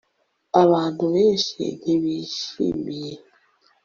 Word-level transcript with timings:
Abantu 0.61 1.03
benshi 1.13 1.61
ntibishimiye 1.79 3.13